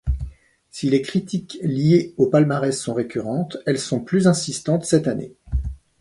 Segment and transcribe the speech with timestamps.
[0.71, 5.35] Si les critiques liés au palmarès sont récurrentes, elles sont plus insistantes cette année.